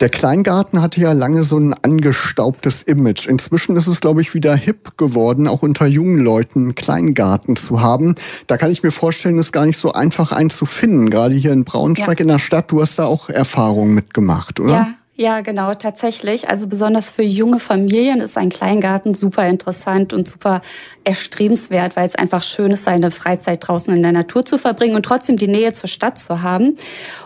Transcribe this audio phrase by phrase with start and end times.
[0.00, 3.26] Der Kleingarten hatte ja lange so ein angestaubtes Image.
[3.26, 7.80] Inzwischen ist es, glaube ich, wieder hip geworden, auch unter jungen Leuten einen Kleingarten zu
[7.80, 8.14] haben.
[8.46, 11.08] Da kann ich mir vorstellen, ist gar nicht so einfach einen zu finden.
[11.08, 12.24] Gerade hier in Braunschweig ja.
[12.24, 14.72] in der Stadt, du hast da auch Erfahrungen mitgemacht, oder?
[14.72, 14.88] Ja.
[15.18, 16.50] Ja, genau, tatsächlich.
[16.50, 20.60] Also besonders für junge Familien ist ein Kleingarten super interessant und super
[21.04, 25.04] erstrebenswert, weil es einfach schön ist, seine Freizeit draußen in der Natur zu verbringen und
[25.04, 26.76] trotzdem die Nähe zur Stadt zu haben.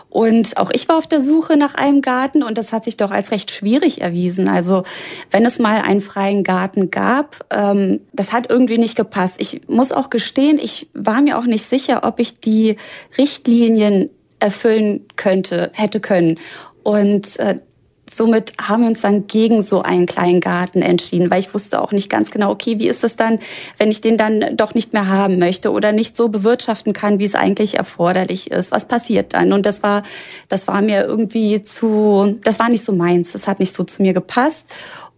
[0.09, 3.11] Und auch ich war auf der Suche nach einem Garten und das hat sich doch
[3.11, 4.47] als recht schwierig erwiesen.
[4.47, 4.83] Also
[5.29, 9.35] wenn es mal einen freien Garten gab, ähm, das hat irgendwie nicht gepasst.
[9.37, 12.77] Ich muss auch gestehen, ich war mir auch nicht sicher, ob ich die
[13.17, 16.39] Richtlinien erfüllen könnte, hätte können.
[16.83, 17.59] Und äh,
[18.13, 21.91] somit haben wir uns dann gegen so einen kleinen Garten entschieden, weil ich wusste auch
[21.91, 23.39] nicht ganz genau, okay, wie ist es dann,
[23.77, 27.25] wenn ich den dann doch nicht mehr haben möchte oder nicht so bewirtschaften kann, wie
[27.25, 28.71] es eigentlich erforderlich ist.
[28.71, 29.53] Was passiert dann?
[29.53, 30.03] Und das war,
[30.49, 33.31] das war mir irgendwie zu, das war nicht so meins.
[33.31, 34.67] Das hat nicht so zu mir gepasst.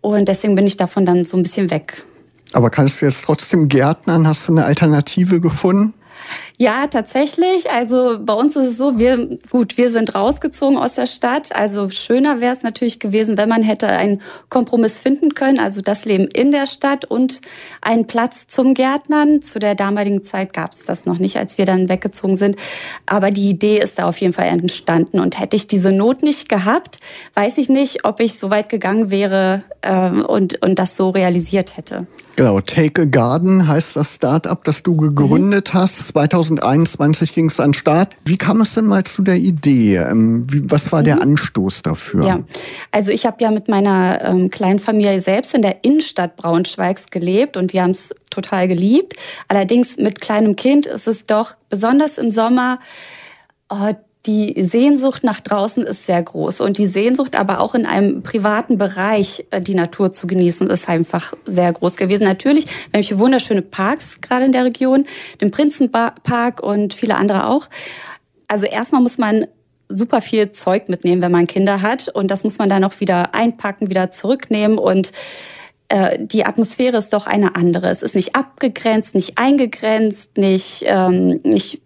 [0.01, 2.05] Und deswegen bin ich davon dann so ein bisschen weg.
[2.51, 4.27] Aber kannst du jetzt trotzdem Gärtnern?
[4.27, 5.93] Hast du eine Alternative gefunden?
[6.63, 7.69] Ja, tatsächlich.
[7.71, 11.53] Also bei uns ist es so, wir, gut, wir sind rausgezogen aus der Stadt.
[11.53, 15.59] Also schöner wäre es natürlich gewesen, wenn man hätte einen Kompromiss finden können.
[15.59, 17.41] Also das Leben in der Stadt und
[17.81, 19.41] einen Platz zum Gärtnern.
[19.41, 22.55] Zu der damaligen Zeit gab es das noch nicht, als wir dann weggezogen sind.
[23.07, 25.19] Aber die Idee ist da auf jeden Fall entstanden.
[25.19, 27.01] Und hätte ich diese Not nicht gehabt,
[27.33, 31.75] weiß ich nicht, ob ich so weit gegangen wäre äh, und, und das so realisiert
[31.75, 32.07] hätte.
[32.35, 35.77] Genau, Take a Garden heißt das Start-up, das du gegründet mhm.
[35.77, 36.15] hast.
[36.57, 38.15] 2021 ging es an den Start.
[38.25, 39.97] Wie kam es denn mal zu der Idee?
[39.97, 41.05] Ähm, wie, was war mhm.
[41.05, 42.25] der Anstoß dafür?
[42.25, 42.39] Ja,
[42.91, 47.57] also ich habe ja mit meiner ähm, kleinen Familie selbst in der Innenstadt Braunschweigs gelebt
[47.57, 49.15] und wir haben es total geliebt.
[49.47, 52.79] Allerdings mit kleinem Kind ist es doch besonders im Sommer
[53.69, 53.93] oh,
[54.25, 58.77] die Sehnsucht nach draußen ist sehr groß und die Sehnsucht aber auch in einem privaten
[58.77, 62.23] Bereich äh, die Natur zu genießen ist einfach sehr groß gewesen.
[62.23, 65.05] Natürlich, wir haben hier wunderschöne Parks gerade in der Region,
[65.41, 67.67] den Prinzenpark und viele andere auch.
[68.47, 69.45] Also erstmal muss man
[69.89, 73.35] super viel Zeug mitnehmen, wenn man Kinder hat und das muss man dann auch wieder
[73.35, 75.11] einpacken, wieder zurücknehmen und
[75.89, 77.89] äh, die Atmosphäre ist doch eine andere.
[77.89, 81.81] Es ist nicht abgegrenzt, nicht eingegrenzt, nicht, ähm, nicht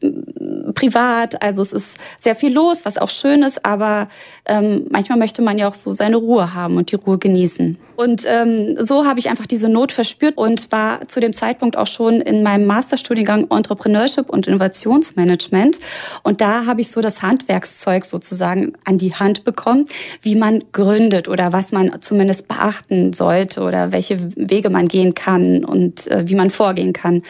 [0.77, 1.41] privat.
[1.41, 4.09] Also es ist sehr viel los, was auch schön ist, aber
[4.45, 7.77] ähm, manchmal möchte man ja auch so seine Ruhe haben und die Ruhe genießen.
[7.95, 11.88] Und ähm, so habe ich einfach diese Not verspürt und war zu dem Zeitpunkt auch
[11.88, 15.79] schon in meinem Masterstudiengang Entrepreneurship und Innovationsmanagement.
[16.21, 19.88] Und da habe ich so das Handwerkszeug sozusagen an die Hand bekommen,
[20.21, 25.65] wie man gründet oder was man zumindest beachten sollte oder welche Wege man gehen kann
[25.65, 27.23] und äh, wie man vorgehen kann.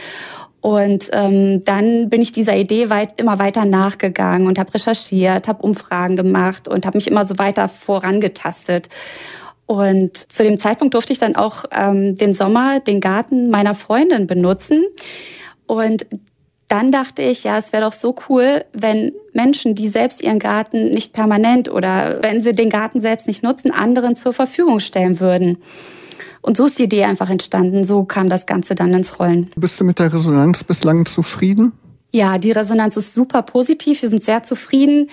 [0.67, 5.63] Und ähm, dann bin ich dieser Idee weit, immer weiter nachgegangen und habe recherchiert, habe
[5.63, 8.89] Umfragen gemacht und habe mich immer so weiter vorangetastet.
[9.65, 14.27] Und zu dem Zeitpunkt durfte ich dann auch ähm, den Sommer den Garten meiner Freundin
[14.27, 14.83] benutzen.
[15.67, 16.05] Und
[16.67, 20.89] dann dachte ich, ja, es wäre doch so cool, wenn Menschen, die selbst ihren Garten
[20.89, 25.59] nicht permanent oder wenn sie den Garten selbst nicht nutzen, anderen zur Verfügung stellen würden.
[26.41, 27.83] Und so ist die Idee einfach entstanden.
[27.83, 29.51] So kam das Ganze dann ins Rollen.
[29.55, 31.73] Bist du mit der Resonanz bislang zufrieden?
[32.11, 34.01] Ja, die Resonanz ist super positiv.
[34.01, 35.09] Wir sind sehr zufrieden.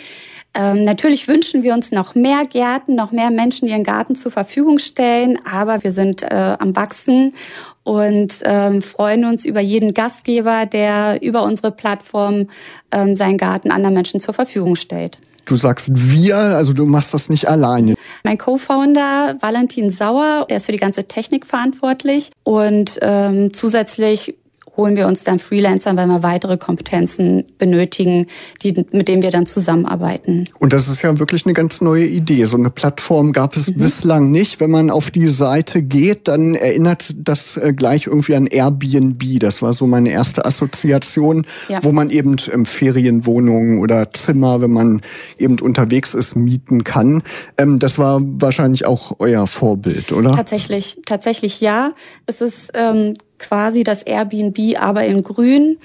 [0.57, 4.31] Ähm, natürlich wünschen wir uns noch mehr Gärten, noch mehr Menschen, die ihren Garten zur
[4.31, 5.39] Verfügung stellen.
[5.45, 7.35] Aber wir sind äh, am Wachsen
[7.83, 12.49] und ähm, freuen uns über jeden Gastgeber, der über unsere Plattform
[12.93, 15.19] ähm, seinen Garten anderen Menschen zur Verfügung stellt.
[15.47, 17.95] Du sagst wir, also du machst das nicht alleine.
[18.23, 24.35] Mein Co-Founder Valentin Sauer, der ist für die ganze Technik verantwortlich und ähm, zusätzlich
[24.77, 28.27] holen wir uns dann Freelancer, wenn wir weitere Kompetenzen benötigen,
[28.63, 30.49] die, mit denen wir dann zusammenarbeiten.
[30.59, 32.45] Und das ist ja wirklich eine ganz neue Idee.
[32.47, 33.79] So eine Plattform gab es mhm.
[33.79, 34.61] bislang nicht.
[34.61, 39.23] Wenn man auf die Seite geht, dann erinnert das äh, gleich irgendwie an Airbnb.
[39.39, 41.83] Das war so meine erste Assoziation, ja.
[41.83, 45.03] wo man eben ähm, Ferienwohnungen oder Zimmer, wenn man
[45.39, 47.23] eben unterwegs ist, mieten kann.
[47.59, 50.33] Ähm, das war wahrscheinlich auch euer Vorbild, oder?
[50.33, 51.93] Tatsächlich, tatsächlich ja.
[52.27, 53.15] Es ist ähm,
[53.45, 55.79] quasi das Airbnb, aber in Grün.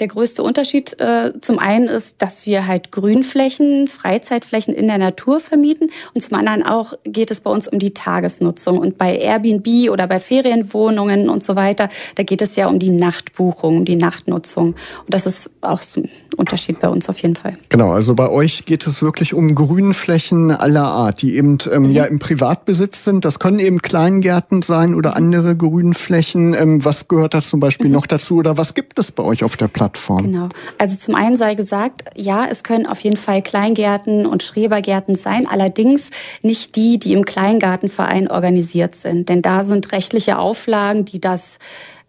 [0.00, 5.38] Der größte Unterschied äh, zum einen ist, dass wir halt Grünflächen, Freizeitflächen in der Natur
[5.38, 8.78] vermieten und zum anderen auch geht es bei uns um die Tagesnutzung.
[8.78, 12.90] Und bei Airbnb oder bei Ferienwohnungen und so weiter, da geht es ja um die
[12.90, 14.68] Nachtbuchung, um die Nachtnutzung.
[14.68, 16.02] Und das ist auch so
[16.34, 17.56] Unterschied bei uns auf jeden Fall.
[17.68, 21.90] Genau, also bei euch geht es wirklich um Grünflächen aller Art, die eben ähm, mhm.
[21.92, 23.24] ja im Privatbesitz sind.
[23.24, 26.54] Das können eben Kleingärten sein oder andere Grünflächen.
[26.54, 27.94] Ähm, was gehört da zum Beispiel mhm.
[27.94, 30.24] noch dazu oder was gibt es bei euch auf der Plattform?
[30.24, 30.48] Genau.
[30.78, 35.46] Also zum einen sei gesagt, ja, es können auf jeden Fall Kleingärten und Schrebergärten sein,
[35.46, 36.10] allerdings
[36.42, 39.28] nicht die, die im Kleingartenverein organisiert sind.
[39.28, 41.58] Denn da sind rechtliche Auflagen, die das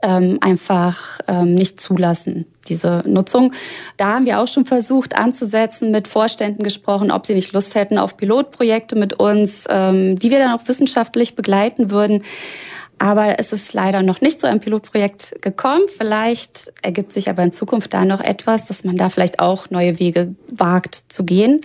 [0.02, 3.54] ähm, einfach ähm, nicht zulassen, diese Nutzung.
[3.98, 7.98] Da haben wir auch schon versucht anzusetzen, mit Vorständen gesprochen, ob sie nicht Lust hätten
[7.98, 12.24] auf Pilotprojekte mit uns, ähm, die wir dann auch wissenschaftlich begleiten würden.
[12.98, 15.84] Aber es ist leider noch nicht zu einem Pilotprojekt gekommen.
[15.98, 20.00] Vielleicht ergibt sich aber in Zukunft da noch etwas, dass man da vielleicht auch neue
[20.00, 21.62] Wege wagt zu gehen.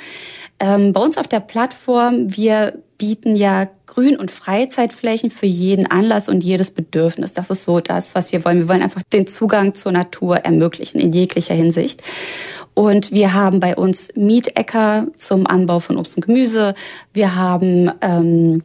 [0.58, 6.28] Ähm, bei uns auf der Plattform, wir bieten ja Grün- und Freizeitflächen für jeden Anlass
[6.28, 7.32] und jedes Bedürfnis.
[7.32, 8.58] Das ist so das, was wir wollen.
[8.58, 12.02] Wir wollen einfach den Zugang zur Natur ermöglichen in jeglicher Hinsicht.
[12.74, 16.74] Und wir haben bei uns Mietäcker zum Anbau von Obst und Gemüse.
[17.14, 18.62] Wir haben ähm,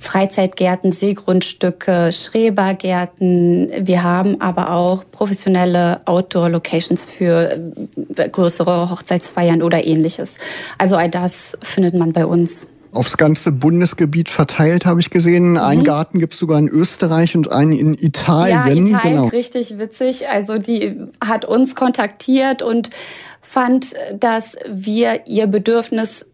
[0.00, 3.70] Freizeitgärten, Seegrundstücke, Schrebergärten.
[3.86, 7.52] Wir haben aber auch professionelle Outdoor-Locations für
[8.16, 10.34] äh, größere Hochzeitsfeiern oder ähnliches.
[10.76, 15.52] Also all das findet man bei uns aufs ganze Bundesgebiet verteilt, habe ich gesehen.
[15.52, 15.56] Mhm.
[15.58, 18.86] Einen Garten gibt es sogar in Österreich und einen in Italien.
[18.86, 19.26] Ja, Italien, genau.
[19.28, 20.28] richtig witzig.
[20.28, 22.90] Also die hat uns kontaktiert und
[23.40, 26.26] fand, dass wir ihr Bedürfnis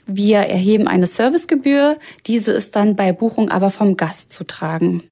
[0.06, 1.96] Wir erheben eine Servicegebühr,
[2.26, 5.11] diese ist dann bei Buchung aber vom Gast zu tragen.